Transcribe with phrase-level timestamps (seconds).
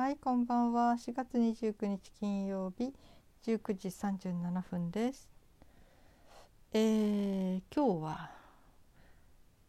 [0.00, 0.92] はいこんばんは。
[0.94, 2.94] 4月29日金曜日
[3.44, 5.28] 19時37分です。
[6.72, 8.30] えー、今日は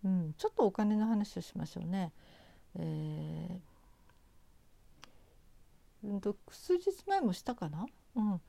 [0.05, 2.13] うんちょっとお金の話をしましょうね。
[2.79, 7.85] えー、んと数日前もしたかな？
[8.15, 8.41] うん。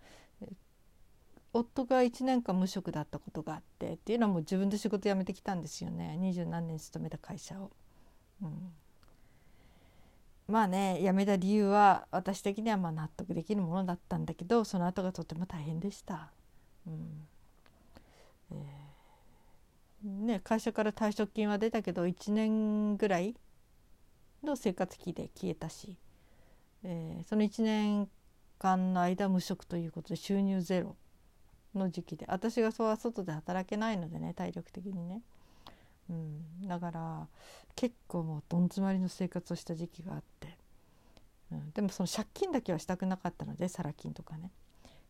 [1.53, 6.17] 夫が1年間無職だったことがあってっていうのはもう自分で仕事辞めてきたんですよね。
[6.17, 7.73] 二十何年勤めた会社を。
[8.41, 8.73] うん、
[10.53, 16.31] まあね辞めた理由は私的にはま納得できるものだったんだけどその後がとても大変でした。
[16.87, 17.27] うん
[18.51, 23.35] えー、ね、会社から退職金は出たけど1年ぐらい
[24.45, 25.97] の生活費で消えたし、
[26.85, 28.11] えー、その1年
[28.59, 30.97] 間の間無職ということで収入ゼロ
[31.75, 35.23] の時期で私がそうは外で働けないのでね体力的にね。
[36.11, 37.29] うん、だから
[37.75, 40.57] 結構もうどん詰まりの生活をした時期があって、
[41.51, 44.51] うん、でもその借金だけはしたくなかったのでサラ金とかね。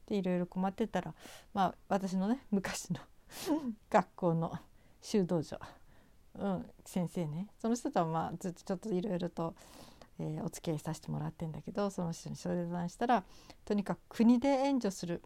[0.06, 1.14] でいろいろ困ってたら
[1.55, 3.00] まあ私のね昔の
[3.91, 4.53] 学校の
[5.00, 5.61] 修道女、
[6.34, 7.48] うん、先生ね。
[7.59, 9.55] その人とはまあずっとちょっといろいろと、
[10.19, 13.25] えー、お付き合いさせてもらってんだけどその人に相談したら
[13.64, 15.22] とにかく国で援助する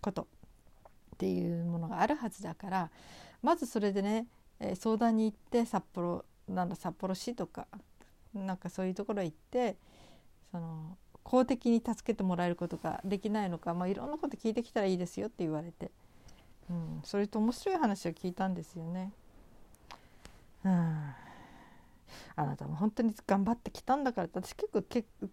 [0.00, 2.90] ことっていうものがあるはずだから
[3.42, 4.26] まずそれでね
[4.62, 7.66] えー、相談に行って札幌なんだ札幌市とか
[8.32, 9.76] なんかそういうところへ行って
[10.50, 15.90] その公的に助けてもらえることができないのか、まあ、いろんなこと聞いてきたらいいですよって言われて、
[16.70, 19.12] うん、それと面白い話を聞いたんですよね。
[20.64, 21.14] うん、あ
[22.36, 25.28] なたも本当に頑張ってきたんだから私結構結構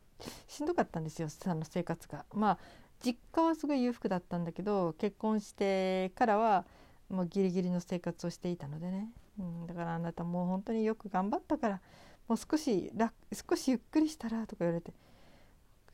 [0.47, 2.25] しんどかったんですよあの生活が。
[2.33, 2.57] まあ
[3.01, 6.65] 実家はすごい裕福だったんだけど結婚してからは
[7.09, 11.81] もうギリギリの生活をしていたのでね、うん、だからあなたもう本当によく頑張ったから
[12.27, 13.13] もう少し楽
[13.49, 14.93] 少しゆっくりしたらとか言われて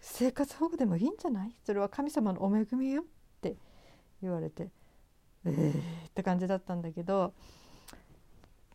[0.02, 1.55] 生活保護でもいいんじゃない？
[1.63, 3.05] それは神様のお恵みよっ
[3.41, 3.55] て
[4.21, 4.69] 言われて
[5.45, 7.33] えーって感じだったんだけど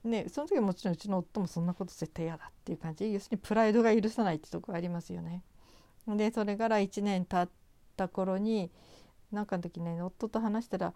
[0.04, 5.42] ねその時もちろんうちの夫もそんなこと絶対嫌だっていう感じ要するにプライドが許さないってとこありますよね。
[6.06, 7.54] でそれから1年経っ
[7.96, 8.70] た頃に
[9.30, 10.94] なんかの時ね夫と話したら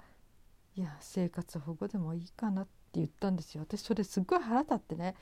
[0.77, 5.15] いや生活保護でもいいかなって言ったんですよ私それすっごい腹立ってね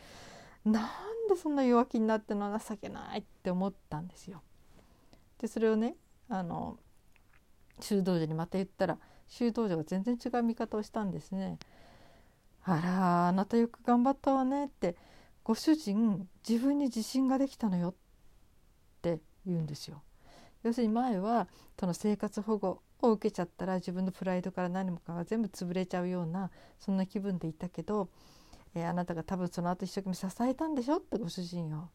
[0.65, 4.43] なんでそんな弱気になっての情けないって思ったんですよ。
[5.41, 5.97] でそれをね
[6.29, 6.79] あの
[7.81, 11.59] 修道女にまた言ったら修道女が全然違う見方をしたんですね。
[12.65, 14.97] あらあなたよく頑張ったわねって
[15.43, 17.95] ご主人自分に自信ができたのよっ
[19.03, 20.03] て言うんですよ。
[20.63, 28.09] 要するに前はその生活保護を受けちゃったら自分のプライドから何もかが全部潰れちゃうようなそんな気分でいたけど、
[28.75, 31.89] えー、あなたが多分その後一生懸命支えたんでしょってご主人を。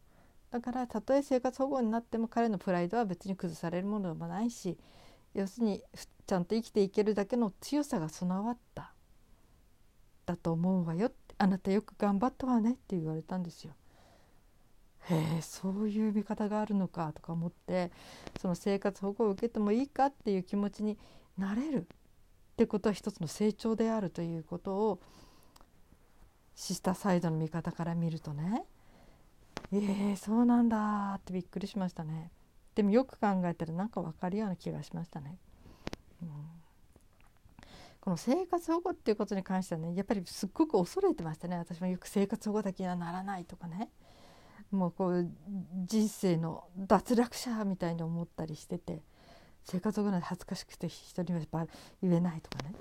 [0.51, 4.77] だからたとえ生活保護になっても彼のプライドは別に崩されるものでもないし
[5.33, 5.83] 要するに
[6.25, 8.93] ちゃんと生きていけるだけの強さが備わった
[10.25, 13.73] だと思うわよあなたよく頑張ったわねって言われたんですよ。
[15.09, 17.91] へえそういう見方があるのかとか思って
[18.39, 20.97] その生活保護を受けてもいいかっていう気持ちに
[21.37, 21.85] なれるっ
[22.57, 24.99] てことは一つの成長であるということを
[26.55, 28.63] シスターサイドの見方から見るとね。
[29.71, 32.31] えー、そうなんだってびっくりしましたね。
[32.73, 35.37] でもよく考えたらなんか分かるような気がしましたね。
[36.21, 36.29] うん、
[37.99, 41.57] この生活保護っていうことに関してはねやっぱりすっごく恐れてましたね。
[41.57, 43.89] 私もよく生活保護だけにはならないとかね。
[44.71, 45.27] もうこう
[45.85, 49.01] 人生の脱落者みたいに思ったりしてて
[49.63, 51.67] 生活ぐらい恥ずかしくて一人には
[52.01, 52.73] 言えないとかね、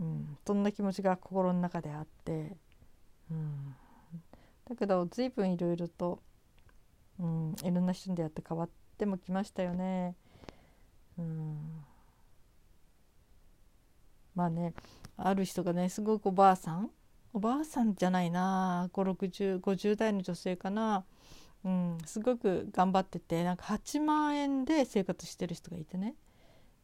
[0.00, 2.56] うん、そんな気持ちが心の中であって、
[3.30, 3.74] うん、
[4.68, 6.22] だけど随分いろいろと、
[7.18, 10.14] うん、いろんな人に出会って変わってもきましたよね。
[11.18, 11.56] うん、
[14.34, 14.74] まあね
[15.16, 16.90] ある人がねすごくおばあさん
[17.34, 21.04] おばあさんじゃないな56050代の女性かな、
[21.64, 26.14] うん、すごく頑張っててなんか8万円で生活してる人がいてね。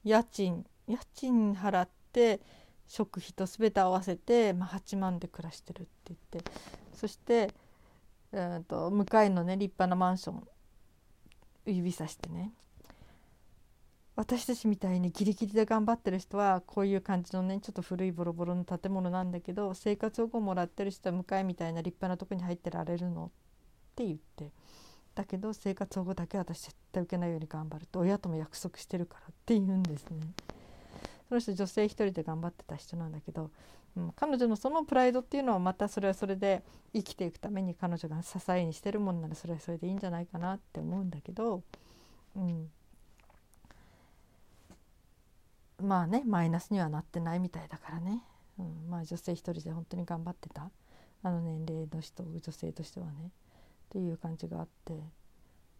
[0.02, 2.40] 家賃家賃払って
[2.88, 6.50] 食費と全て合わせて、まあ、8万で暮らしてるって言って。
[6.94, 7.54] そして、
[8.32, 10.42] えーと向かいのね立派なマンション
[11.64, 12.52] 指さしてね。
[14.16, 23.28] 私たちみたいにギリギリで頑張ってる人はこういう感じのねちょっと古いボロボロの建物なんだけど生活保護もらってる人は向かいみたいな立派なとこに入ってられるのっ
[23.96, 24.50] て言って
[25.14, 30.20] だけど生活保護だけは私絶対受けないように頑張ると親とも約束してるからって言うんですね。
[31.28, 33.50] その人女性一人で頑張ってた人なんだけど、
[33.96, 41.62] うん、彼女のそのプライドっていうのはまたそれはそれで生きていくために彼女が支えにしてるもんならそれはそれでいいんじゃないかなって思うんだけど。
[42.36, 42.70] うん、
[45.80, 48.22] まあねマイナスにはなってないみたいだからね、
[48.58, 50.70] うん、まあ女性一人で本当に頑張ってた。
[51.22, 53.12] あの年齢の人女性としてはね。
[53.90, 54.94] っていう感じがあって、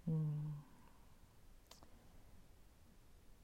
[0.08, 0.55] うん、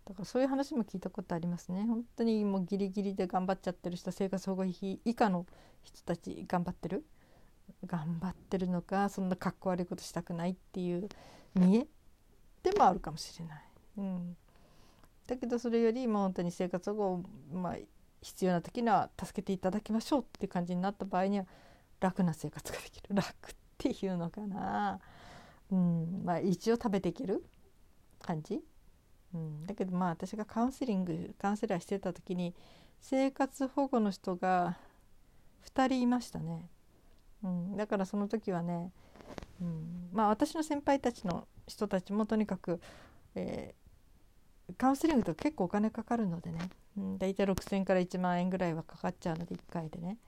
[0.04, 1.84] だからそういう話も聞いたことありますね。
[1.84, 5.46] 本当にもうギリギリで頑張っちゃってる人生活保護費以下の
[5.84, 7.04] 人たち頑張ってる。
[7.84, 11.08] 頑張ってるのかそんなかっこ悪いことしたくないっていう
[11.54, 11.86] 見え
[12.62, 13.64] でもあるかもしれない。
[13.98, 14.36] うん、
[15.26, 17.76] だけどそれよりも本当に生活保護、まあ、
[18.22, 21.46] 必要な時には助けていただきましょうっていう感じになった場合には
[22.00, 23.14] 楽な生活ができる。
[23.14, 25.00] 楽っていうのかな、
[25.70, 26.22] うん。
[26.24, 27.44] まあ、一応食べていける。
[28.26, 28.60] 感じ、
[29.34, 32.54] うん、だけどまあ私がカウンセリングカウンセラーしてた時に
[33.00, 34.76] 生活保護の人が
[35.74, 36.68] 2人いましたね。
[37.44, 38.90] うん、だからその時はね、
[39.60, 42.80] うん、まあ私の先輩たちの人たちもとにかく、
[43.34, 43.85] えー、
[44.74, 46.58] カウンセリングとか結構お金かかるのでね、
[46.98, 50.18] うん、大体6,000から1万円ぐらいはかかっちゃうので1回でね。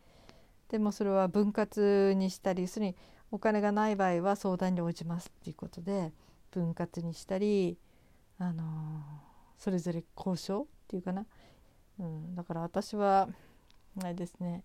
[0.68, 2.94] でもそれは分割にしたり要するに
[3.30, 6.12] お金がない場合は相談に応じますっていうことで
[6.50, 7.78] 分割にしたり、
[8.38, 8.66] あのー、
[9.58, 11.26] それぞれ交渉っていうかな、
[11.98, 13.28] うん、だから私は
[14.02, 14.62] あれですね。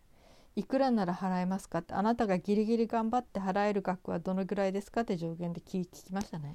[0.55, 6.53] いくらなら払えますかってあなたがギリギリ頑張って払える額はどのぐらいですかって上限で聞きましたね。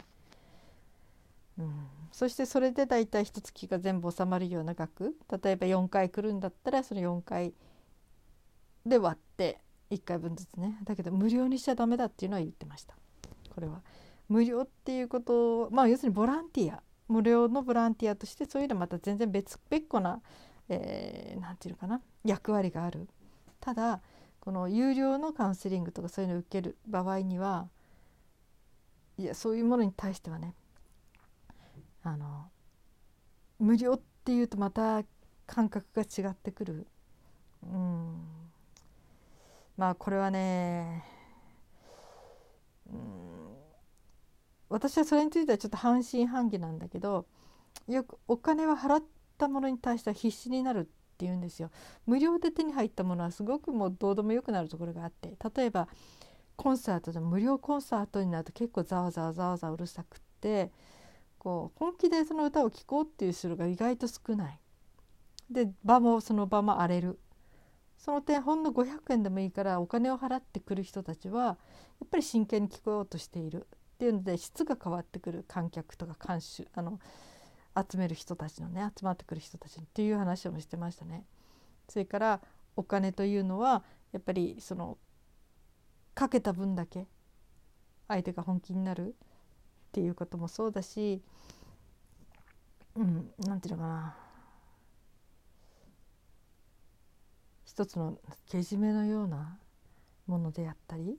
[2.12, 5.16] そしてそれで大体一月が全部収まるような額。
[5.42, 7.54] 例えば4回来るんだったらその4回
[8.86, 9.60] で割って
[9.90, 10.78] 1回分ずつね。
[10.84, 12.94] だけど無料にしちゃダメだっていうのは言ってました。
[13.54, 13.82] これは。
[14.28, 16.82] 無料っていうことをまあ要するにボランティア。
[17.08, 20.20] 無料のボランティアとしてそういうのはまた全然別別個な
[20.68, 22.00] 何、えー、て言うのかな。
[22.24, 23.08] 役割がある。
[23.60, 24.00] ただ
[24.40, 27.68] この有料のカウンセリングとかそういうのを受ける場合には
[29.18, 30.54] いやそういうものに対してはね
[32.12, 32.50] あの
[33.58, 35.02] 無料っていうとまた
[35.46, 36.86] 感覚が違ってくる。
[37.62, 38.16] うん
[39.76, 41.04] まあこれはね、
[42.92, 42.98] うん、
[44.68, 47.26] 私はそれについてはちょっと半信半疑なんだけど
[47.86, 49.04] よくお金は払っ
[49.38, 51.70] たものに対しては必死になるって言うんですよ。
[52.06, 55.88] 無料で手に入ったものはすごくもうどうでもよくなるところがあって例えば
[56.56, 60.72] コンサートで無料コンサートになると結構ざわざわざわざわうるさくって
[61.38, 64.60] こう本気でその歌を聴こうっていう人が意外と少ない。
[65.50, 67.18] で場もその場も荒れる。
[67.96, 71.56] その点ほんの500円でもいいからお金を払ってくる人たちはや
[72.04, 77.00] っぱり真剣に聞こうとしているっていうので質が変わってくる観客とか監修あの
[77.76, 81.24] 集める人たちのね集まってくる人たちっていう話もしてましたね。
[81.88, 82.40] それから
[82.76, 83.82] お金というのは
[84.12, 84.96] やっぱりその
[86.14, 87.06] かけた分だけ
[88.06, 89.16] 相手が本気になる
[89.88, 91.22] っていうこともそうだし
[92.96, 94.16] うんなんていうのかな
[97.64, 98.18] 一つの
[98.50, 99.58] けじめのような
[100.26, 101.16] ものであったり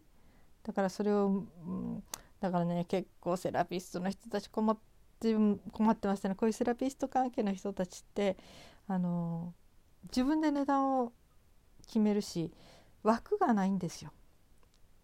[0.63, 2.03] だからそれを、うん、
[2.39, 4.77] だからね結構セラピストの人たち困っ
[5.21, 8.37] 自分困ってましたねこういうセラピスト関係の人たちって
[8.87, 9.53] あの
[10.09, 11.11] 自分で値段を
[11.85, 12.51] 決めるし
[13.03, 14.11] 枠がないんですよ。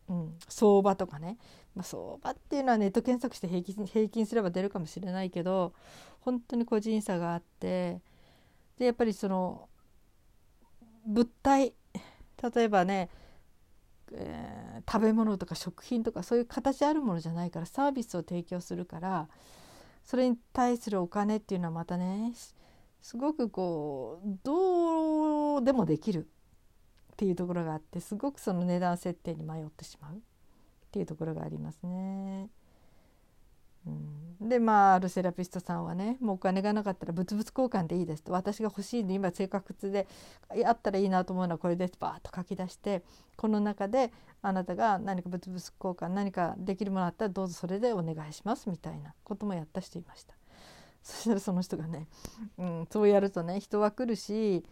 [0.08, 1.38] うん、相場とかね、
[1.76, 5.74] まあ、相場っていうのはネット検索して平均平均すれば出るかもしれないけど
[6.22, 8.02] 本当に個人差があって
[8.78, 9.68] でやっぱりその
[11.08, 11.74] 物体
[12.54, 13.10] 例えばね、
[14.12, 19.28] えー、食べ物とか食品とかそういう形あるものじゃないからサービスを提供するから
[20.04, 22.34] それに対するお金っていうのはまたね
[23.02, 26.28] すごくこうどうでもできる。
[27.16, 30.18] っていうところがあってすごくその値段設定に迷ってしまうっ
[30.92, 32.50] ていうところがありますね。
[33.88, 40.08] うん、でまああるセラピストさんはねもうお金がなかったら物々交換でいいですと私が欲しいんで今生活で
[40.66, 43.04] あったらいいなと思うのはこれですバーッと書き出して
[43.38, 50.34] この中であなたが何か物々交換何かできるものあったらどうぞそれでお願いしますみたいなこともやった人いました。
[51.04, 52.08] そしたらその人がね、
[52.58, 54.66] うん、そうやるとね人は来るし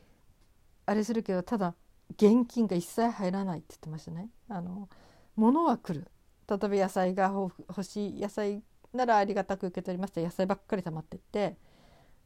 [0.87, 1.75] あれするけどただ
[2.11, 4.29] 現金が一切入らないって言ってましたね。
[4.49, 4.89] あの
[5.35, 6.07] 物は来る。
[6.47, 7.31] 例えば野菜が
[7.67, 8.61] 欲しい野菜
[8.93, 11.57] ならありがたく受け取りました野菜ばっかり溜まってって、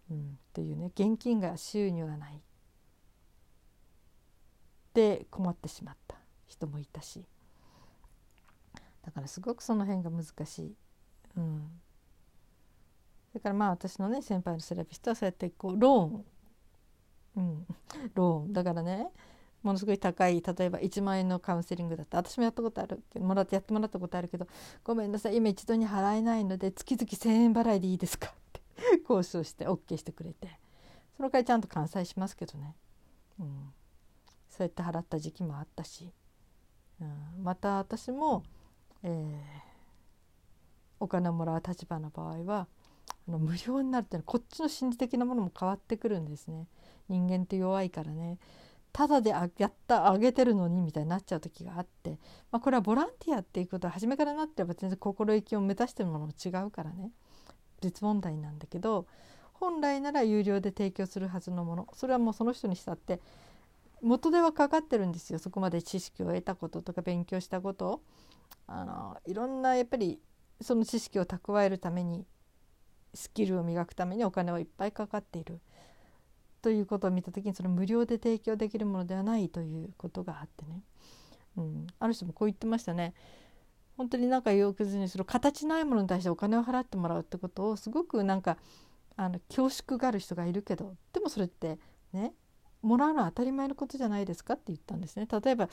[0.10, 0.22] うん、っ
[0.54, 2.42] ていうね現金が収入がない。
[4.94, 6.18] で困ってしまった。
[6.48, 7.24] 人もいたし。
[9.06, 10.76] だからすごくその辺が難しい。
[11.38, 11.62] うん、
[13.34, 17.68] だからまあ私のね先輩のセラピストはそうやってこうローン、うん、
[18.16, 18.54] ローン。
[18.54, 19.08] だからね
[19.64, 22.18] ものすごい高い例えば1万円のカウンセリングだった。
[22.18, 24.48] 私もやったことあるもらってやってもらったことあるけど
[24.84, 28.62] 「ごめんなさい今一度に払えないので月々1,000円払いでいいですか?」って
[29.10, 30.60] 交渉して OK してくれて。
[31.18, 32.76] その回ちゃんと完済しますけどね、
[33.40, 33.74] うん、
[34.50, 36.12] そうやって払った時期もあったし、
[37.02, 38.44] うん、また私も、
[39.02, 39.12] えー、
[41.00, 42.68] お金をもらう立場の場合は
[43.28, 46.68] あの無料になるっていうのはこっちの心理的なものも変わってくるんですね。
[47.10, 48.38] 人間って弱いからね。
[48.94, 52.20] ただでやったあげてるのにみたいになっちゃう時があって、
[52.52, 57.12] まあ、これはボランティアっていうことは初めからなってれば全然心意気を目指してるものも違うからね。
[57.82, 59.06] 別問題なんだけど
[59.54, 61.88] 本来なら有料で提供するはずのもの。
[61.94, 63.22] それはもうその人にしたって
[64.02, 65.40] 元手はかかってるんですよ。
[65.40, 68.02] そこまで知識を得たこととか勉強したこと
[68.68, 70.20] あのいろんなやっぱり
[70.62, 72.26] その知識を蓄えるために
[73.14, 75.60] スキルを磨くためにお金はいっぱいかかっている。
[76.68, 80.82] ということを見た時にその無料で提供できるものではないということがあってね、
[81.56, 83.14] うん、ある人もこう言ってましたね。
[83.96, 88.58] 本当に仲良くずにその形ないものに対してお金を払ってもらうってことをすごくなんか
[89.16, 91.80] あの恐縮がある人がいるけどでもそれって
[92.12, 92.34] ね
[92.82, 95.26] もらうのは当たり前のことじゃないですかって言ったんですね。
[95.32, 95.70] 例えば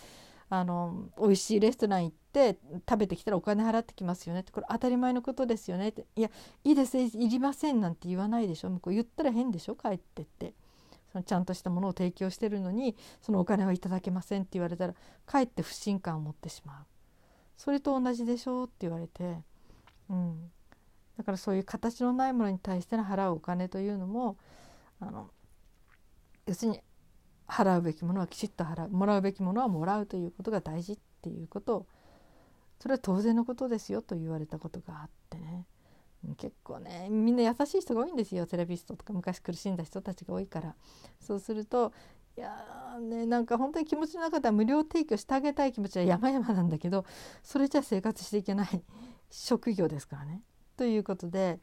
[0.49, 2.57] あの美味しいレストラン行って
[2.89, 6.31] 食べてきたらお金払ってきますよねってこれ当たり前のことですよねっていや
[6.63, 10.55] いいですいりませんなんて言わないでしょ向こう言ったら変でしょ帰ってって
[11.15, 14.95] そのちゃんとしたものを提供してるのにそのお金はいただけませんって言われたら
[15.25, 16.85] かえって不信感を持ってしまう。
[17.57, 19.39] それと同じでしょうって言われて、
[20.11, 20.51] うん、
[21.17, 24.37] だからそういう形のないものに対しての払うお金というのも
[24.99, 25.31] あの
[26.47, 26.81] 要するに
[27.47, 28.91] 払うべきものはきちっと払う。
[28.91, 31.77] もらうべきものはもらうということが大事っていうこと。
[31.77, 31.87] を
[32.81, 35.65] それは当然のことですよと言われたことがあってね。
[36.37, 40.75] 結構ねみんな優しい人が多いんですよセラピストとか昔苦しんだ人たちが多いから。
[41.21, 41.93] そうすると
[42.37, 47.05] いやーねなんか本当に気持ちの中では無料提供してあげたい気持ちは山々なんだけど
[47.43, 48.83] それじゃ生活していけない
[49.31, 50.43] 職業ですからね。
[50.77, 51.61] ということで、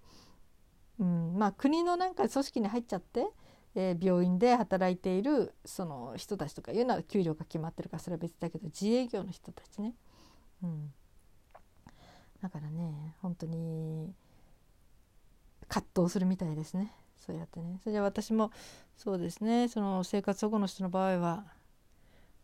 [1.00, 3.30] うん、まあ国のなんか組織に入っちゃって
[3.74, 9.94] えー、病院で働いているその人たちとかいうのは給料が決まってるからそれは別だけど自営業の人たちね、
[10.62, 10.94] うん、
[12.42, 14.14] だからね本当に
[15.72, 18.52] 葛藤するみたいですねそうやってねそれで私も
[18.98, 21.46] そうですねその生活保護の人の場合は、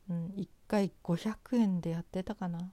[0.10, 2.72] うん、1回500円でやってたかな、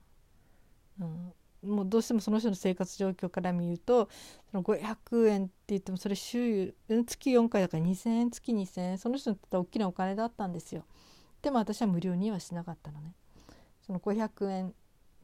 [1.00, 1.32] うん、
[1.68, 4.08] もうどうしてもその人の生活状況から見ると
[4.52, 10.84] その500円って言ってもそれ週月4回だから2,000円月2,000円その人にとっては大きなお金だったんですよ。
[11.42, 13.12] でも私は無料にはしなかったのね。
[13.86, 14.72] その500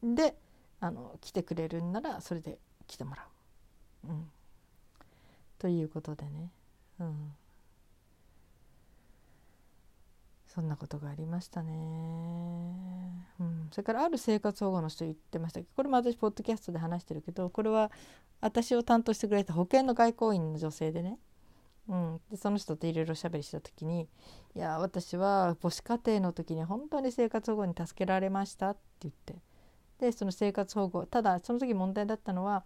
[0.03, 0.35] 円で
[0.79, 3.27] あの来てくれるんならそれで来てもら
[4.03, 4.07] う。
[4.09, 4.31] うん、
[5.61, 6.49] ということでね。
[6.99, 7.33] うん。
[10.47, 11.71] そんなことがありましたね、
[13.39, 17.89] うん、それからある生活保護の人言ってましたけどこれも私ポッドキャストで話してるけどこれは
[18.41, 21.17] 私を担当してくれた保険の外交員の女性でね、
[21.87, 24.09] うん、でその人といろいろしゃべりした時に
[24.53, 29.35] 「いや私は母子家庭の時に本当に生活保護に助けられました」って言って。
[29.99, 32.65] でその生活保護ただその時問題だったのは、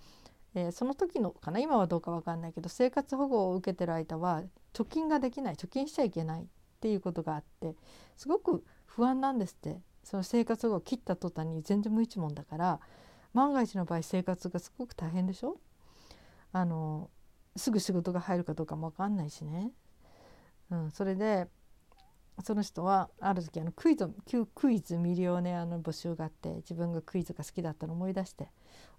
[0.56, 1.60] えー、その時のかな？
[1.60, 4.42] 今はどうか分かんないけど生活保護を受けてる間は
[4.74, 6.46] 貯金ができない貯金しちゃいけないっ
[6.82, 7.76] ていうことがあって
[8.18, 9.80] すごく不安なんですって。
[10.08, 12.80] その生活保護を切った途端に全然無一文だから
[13.34, 15.58] 万が一の場合生活がすごく大変でしょ？
[16.52, 17.10] あの
[17.56, 19.72] すぐ仕事が入るかどうかも分かんないしね、
[20.70, 21.48] うん、それで
[22.44, 28.50] その人はある時あのクイズ旧クイズミリオネアの募集があって自分がクイズが好きだったのを思い出して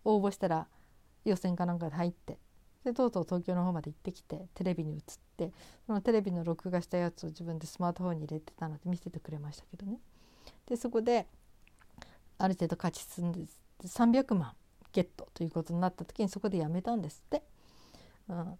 [0.02, 0.66] 応募したら
[1.30, 2.38] 予選かなんかで入って。
[2.84, 5.00] でとうとう東京の方まで行ってきてテレビに映っ
[5.36, 5.52] て
[5.86, 9.98] そのテレビの録画したやつを自分でスマートフォンに入れてたので見せてくれましたけどね。
[10.66, 11.26] でそこで
[12.38, 13.40] ある程度勝ち進んで
[13.84, 14.52] 300万
[14.92, 17.42] ゲットということになった時にそこでやめたんですって、
[18.28, 18.58] うん、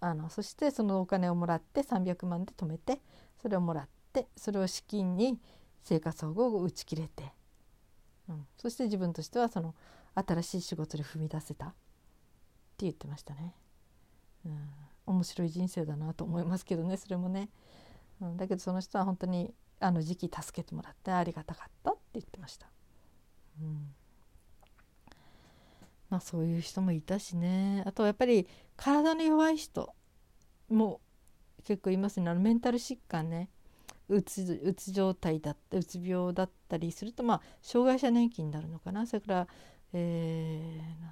[0.00, 3.00] あのそしてそのお金をもらって300万で止めて
[3.40, 5.38] それをもらってそれを資金に
[5.82, 7.32] 生活保護を打ち切れて、
[8.28, 9.74] うん、そして自分としてはその
[10.26, 11.66] 新しい仕事で踏み出せた？
[11.66, 11.76] って
[12.80, 13.54] 言ってましたね。
[14.46, 14.58] うん、
[15.06, 17.50] 面白い人生だなと思いますけどねそれもね、
[18.20, 22.68] うん、だけどその人は本当にあの時期助けてもらってありがたかったって言ってました。
[23.60, 23.94] うん。
[26.10, 27.82] まあそういう人もいたしね。
[27.86, 29.94] あとやっぱり体の弱い人
[30.68, 31.00] も
[31.64, 32.30] 結構いますね。
[32.30, 33.50] あのメンタル疾患ね。
[34.08, 39.06] うつうつ状態だったうつ病だったりするとまあ障害者年金になるのかな。
[39.06, 39.48] それから、
[39.92, 41.08] えー、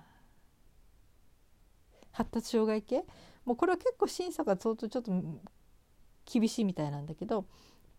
[2.12, 3.04] 発達障害系？
[3.44, 5.12] もうこれは結構審査が相当ちょっと
[6.24, 7.46] 厳しいみたいなんだけど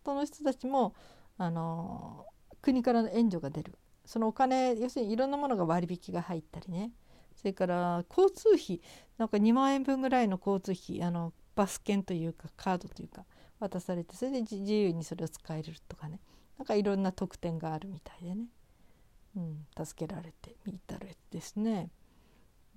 [0.03, 0.93] その人たちも
[1.37, 2.25] あの
[2.61, 3.77] 国からの援助が出る。
[4.05, 6.91] そのお金要するにいろんなものが割引が入ったりね。
[7.35, 8.81] それから交通費。
[9.17, 11.03] なんか2万円分ぐらいの交通費。
[11.03, 13.25] あのバス券というかカードというか
[13.59, 16.21] 渡されてそれで自由にそれを使えるとかね。
[16.57, 18.47] なんかいろんな特典があるみたいでね、
[19.77, 21.89] 助けられてみたらですね、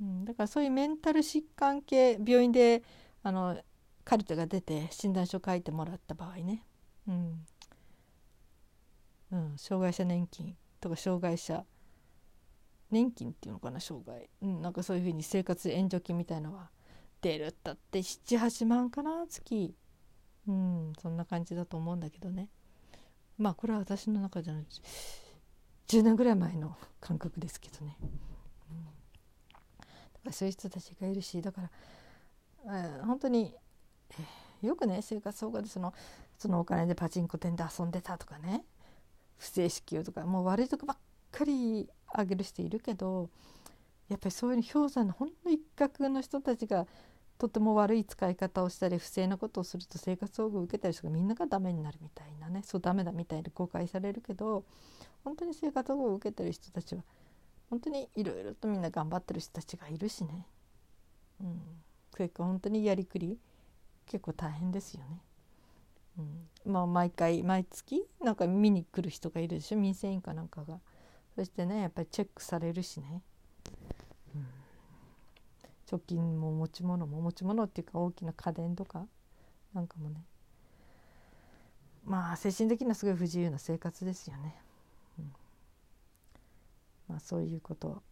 [0.01, 2.83] うん、だからそういうメンタル疾患系病院で
[3.23, 3.61] あの
[4.05, 6.65] カルテが出て診断書書いてもらった場合ね、
[7.07, 7.47] うん。
[9.33, 11.65] うん、障害者年金とか障害者
[12.91, 16.71] 年金っていうのかな障害、うん、なんかそういうふうに生活援助金みたいのは
[17.21, 19.75] 出るったって78万かな月。
[20.49, 20.93] うん。
[21.01, 22.49] そんな感じだと思うんだけどね。
[23.39, 24.67] まあこれは私の中じゃない。
[25.91, 29.89] 10年ぐらい前の感覚ですけどね、うん、だか
[30.27, 31.71] らそういう人たちがいるしだから、
[32.67, 33.53] えー、本当に、
[34.11, 35.93] えー、よくね生活保護でその
[36.39, 38.65] そのお金でパチンコ店で遊んでたとかね。
[39.41, 40.97] 不正支給とかもう悪いとこばっ
[41.33, 43.31] かりあげる人いるけど
[44.11, 46.87] やっぱりそういう氷山のほんの一角の人たちが
[47.41, 52.63] とても悪い使い方をしたり不正なことをすると生活保護を受けたり人がみんながダメになるみたいなね。
[52.65, 54.65] そうダメだみたいに誤解されるけど
[55.25, 57.03] 本当に生活保護を受けてる人たちは
[57.71, 60.47] 本当にいろいろとみんな頑張ってる人たちがいるしね、
[61.41, 61.61] うん、
[62.13, 63.39] それから本当にやりくり
[64.07, 65.23] 結構大変ですよね。
[66.19, 66.23] う
[66.69, 69.79] ん、まあ毎回毎月なんか見に来る人がいるでしょ？
[69.79, 70.81] 民生委員かなんかが。
[71.37, 73.23] そしてねやっぱりチェックされるしね、
[75.91, 79.07] 貯金も持ち物も持ち物っていうか大きな家電とか
[79.75, 80.25] なんかもね
[82.05, 84.57] まあ精神的にはすごい不自由な生活ですよね。
[85.19, 85.33] うん、
[87.09, 88.03] まあそういうこと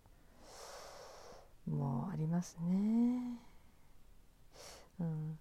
[1.66, 3.40] もありますね。
[5.00, 5.38] うん、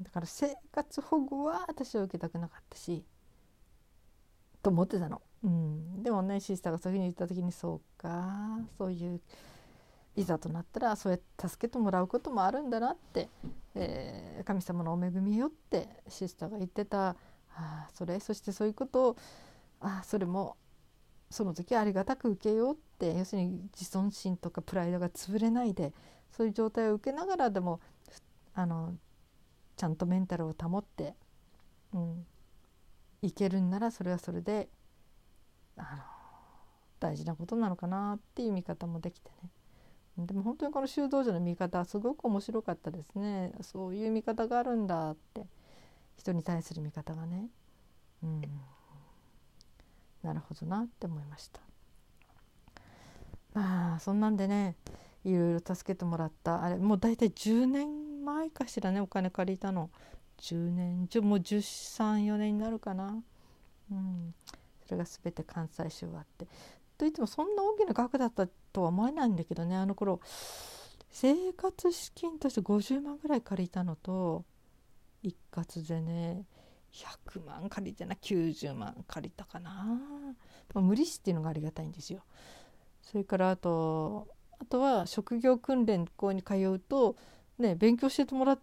[0.00, 3.04] だから生活保護は私は受けたくなかったし
[4.62, 5.22] と思ってたの。
[5.44, 9.20] うん、でもねシスターがそういうふうに言った時にそうかそういう
[10.20, 13.28] いざとなったらそうやって助けてもらうこともあるんだなって、
[13.74, 17.16] えー、神様のお恵みよってシスターが言ってた
[17.54, 19.16] あそれそしてそういうことを
[19.80, 20.56] あそれも
[21.30, 25.92] その時ありがたく受けようって要するに自尊心とかプライドが潰れないで
[26.32, 27.80] そういう状態を受けながらでも
[28.54, 28.94] あの
[29.76, 31.14] ちゃんとメンタルを保って、
[31.94, 32.26] うん、
[33.22, 34.68] いけるんならそれはそれで
[35.76, 36.02] あの
[36.98, 39.50] 大事なことなのかなっていう見方もできてね。
[40.18, 43.52] でも本当にこの修道女の見方すごく面白かったですね。
[43.62, 45.46] そういう見方があるんだって。
[46.20, 47.48] 人に対する見方がね。
[48.22, 48.42] うん。
[50.22, 51.60] なるほどなって思いました。
[53.54, 54.76] まあそんなんでね
[55.24, 56.62] いろいろ助けてもらった。
[56.62, 59.90] あれもう大体10年前かしらねお金借りたの。
[60.38, 63.22] 10年もう134年になるかな。
[63.90, 64.34] うん。
[64.84, 66.46] それが全て関西州あって。
[67.00, 70.20] といってもそんな大きな額だったとは思えないんだけどねあの頃
[71.08, 74.44] 生活資金として50万ぐらい借りたのと
[75.22, 76.44] 一括でね
[76.92, 79.70] 100万借りてな90万借りたかな、
[80.74, 82.20] まあ、無利子っていうのがありがたいんですよ。
[83.00, 84.28] それからあと
[84.60, 87.16] あとは職業訓練校に通うと
[87.58, 88.58] ね勉強してもら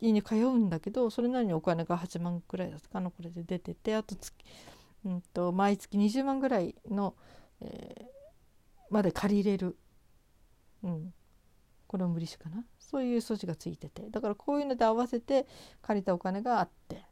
[0.00, 4.32] いに通うんだけどそれなりにお金が8万くらいだったかなこれで出ててあと月
[5.04, 7.14] うんと、毎月20万ぐらいの、
[7.64, 8.04] えー、
[8.90, 9.76] まで借りれる、
[10.82, 11.14] うん、
[11.86, 12.64] これは無利子かな？
[12.78, 14.10] そういう措置がついてて。
[14.10, 15.46] だからこういうので合わせて
[15.80, 17.04] 借りたお金があって、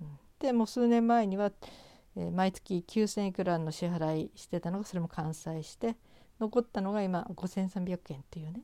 [0.00, 1.52] うん、でもう数年前には、
[2.16, 5.96] えー、毎月9,000いくらの支払いしてたのがそれも完済して
[6.40, 8.62] 残ったのが今5,300円っていうね。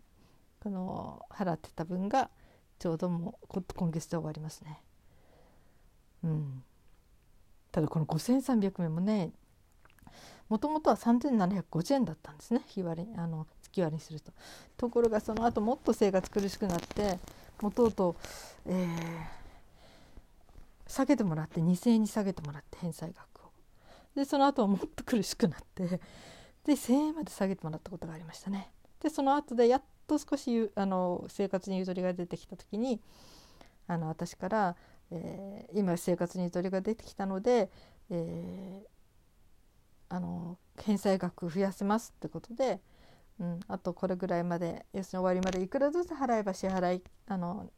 [0.60, 2.30] この払ってた分が
[2.78, 4.82] ちょうどもう今月で終わりますね。
[6.24, 6.64] うん。
[7.70, 9.30] ただこの5300円もね
[10.48, 14.32] もともとは3750円だったんですね日割りあの月割りにすると。
[14.76, 17.18] ところがその後もっと生活苦しくなって
[17.60, 18.16] もとうとう、
[18.66, 18.86] えー、
[20.86, 23.50] 下げてもらって2,000円に下げてもらって返済額を。
[24.14, 25.86] でその後はもっと苦しくなって
[26.64, 28.70] で1,000円まで下げてもらったことがありましたね。
[29.00, 33.00] でその後でやっと少しあの生活にゆとりが出てきた時に
[33.86, 34.76] あの私から
[35.10, 37.70] えー、今生活にゆとりが出てきたので、
[38.10, 38.86] えー、
[40.08, 42.80] あの返済額増やせますってことで、
[43.40, 47.70] うん、あとこれぐらいまで要するに終わりまでいくらずつ払えば支払いあの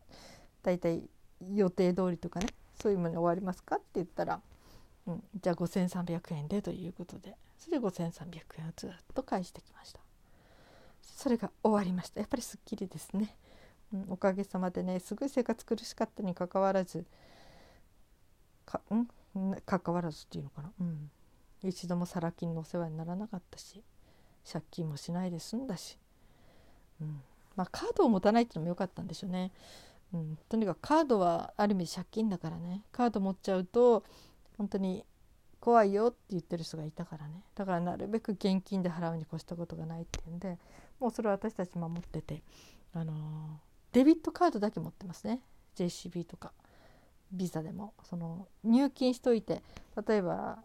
[0.63, 1.03] 大体
[1.53, 2.47] 予定通りとかね
[2.81, 4.41] そういうものに終わりますかって言ったら、
[5.07, 10.01] うん、じゃあ5,300円でということでそれで5,300円をずっと返してきました。
[11.03, 12.21] それが終わりました。
[12.21, 13.37] やっぱりすっきりですね。
[13.93, 17.05] うん、おかげさまでねすごい生活苦しかったにかかわらず
[18.65, 19.07] かん
[19.67, 21.11] 関わらずっていうのかな、うん、
[21.69, 23.83] 一度もサラ金のお世話にならなかったし
[24.51, 25.99] 借金もしないで済んだし、
[27.01, 27.21] うん。
[27.57, 29.51] まあ、カードを持たないっていうのも良かったんでしょうね、
[30.15, 32.83] うん、とにかくカードはある意味借金だからね。
[32.93, 34.05] カード持っちゃうと
[34.57, 35.05] 本当に
[35.61, 37.43] 怖いよって言ってる人がいたからね。
[37.55, 40.59] だからなるべく現金で払うに越したことがないっていうんで
[40.99, 42.43] もうそれは私たち守ってて、
[42.95, 43.17] あのー、
[43.93, 45.41] デビットカードだけ持ってますね。
[45.77, 46.53] JCB とか
[47.33, 47.93] ビザでも。
[48.05, 49.63] その入金しといて
[50.07, 50.63] 例えば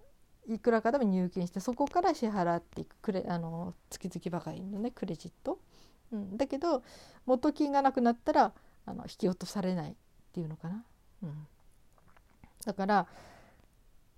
[0.47, 5.59] いくらかでも入金してそこから支払っていくクレあの月々ばかりのねクレジット、
[6.11, 6.83] うん、だけど
[7.25, 8.53] 元金がなくなったら
[8.85, 9.95] あの引き落とされないっ
[10.33, 10.83] ていうのかな、
[11.23, 11.47] うん、
[12.65, 13.07] だから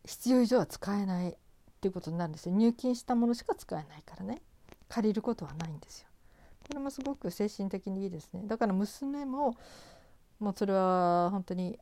[0.06, 1.34] 必要以上は使えないっ
[1.80, 2.56] ていうことになるんですよ。
[2.56, 4.42] 入金したものしか使えないからね。
[4.90, 6.08] 借りることはないんですよ。
[6.68, 8.42] これもすごく精神的にいいですね。
[8.46, 9.56] だから娘も
[10.40, 11.78] もうそれは本当に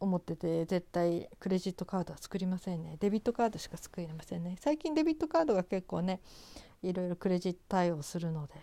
[0.00, 2.96] 思ってて絶対クレジットカードは作りませんね。
[3.00, 4.56] デビットカードしか作りませんね。
[4.60, 6.20] 最近デビットカードが結構ね
[6.82, 8.54] いろいろクレジット対応するので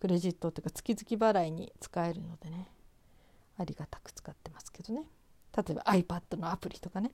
[0.00, 2.68] クレジットっていうか月々払いに使えるのでね
[3.56, 5.02] ありがたく使ってますけどね。
[5.56, 7.12] 例えば iPad のアプリとかね、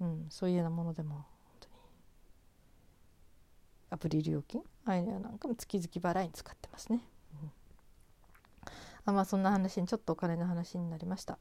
[0.00, 1.24] うん、そういうようなものでも本
[1.60, 1.74] 当に
[3.90, 4.62] アプリ料金？
[4.84, 7.00] ああいうのなんかも月々払いに使ってますね、
[7.42, 7.50] うん、
[9.04, 11.38] あまあそんな話にちょっとお金の話になりました。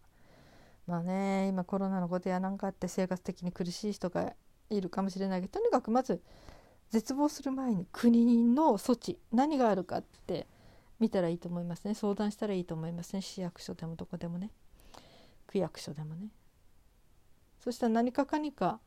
[0.89, 4.33] まあね今コロナのことやなんかあって生活的に苦しい人が
[4.69, 6.21] いるかもしれないけどとにかくまず
[6.89, 10.47] 絶望する前に国の措置何があるかって
[10.99, 11.93] 見たらいいと思いますね。
[11.93, 13.21] 相談したらいいと思いますね。
[13.21, 14.51] 市役所でもどこでもね。
[15.47, 16.27] 区役所でもね。
[17.63, 18.79] そしたら何かかにか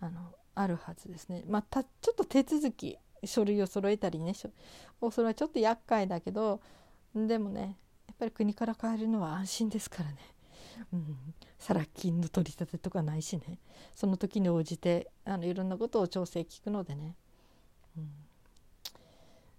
[0.00, 0.20] あの
[0.54, 1.44] あるはずですね。
[1.46, 4.34] まあたちょっと手続き書類を揃えたりね。
[4.34, 4.50] そ
[5.18, 6.60] れはちょっと厄介だけど
[7.14, 10.18] でもねやっぱり国から変えるのは安心ですからね。
[10.92, 13.58] うん、サラ金の取り立てとかないしね。
[13.94, 17.16] その時に応じてあのいろんなことを調整聞くのでね、
[17.96, 18.10] うん、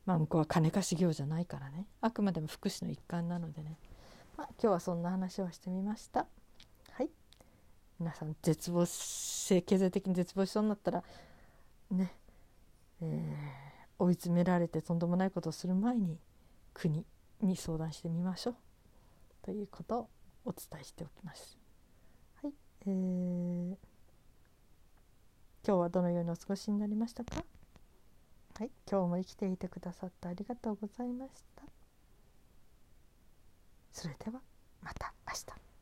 [0.05, 1.87] まあ向こうは金貸し業じゃないからね。
[2.01, 3.77] あくまでも福祉の一環なのでね、
[4.37, 6.27] まあ、今日はそんな話をしてみました。
[6.91, 7.09] はい。
[7.99, 11.03] 皆さん絶望し経済的に絶望しそうになったら
[11.91, 12.13] ね。
[13.01, 16.17] えー、追い詰められてとんでもないことをする前に
[16.73, 17.05] 国
[17.41, 18.55] に相談してみましょう。
[19.41, 19.99] ということ。
[19.99, 20.09] を
[20.45, 21.57] お伝えしておきます。
[22.43, 23.77] はい、えー、今
[25.65, 27.43] 日はどのようにお過ごしになりましたか？
[28.57, 31.63] はい、今日も生きていてくださってありがとうございました。
[33.91, 34.39] それでは
[34.81, 35.74] また明日。